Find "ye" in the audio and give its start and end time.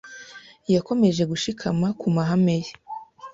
2.63-2.71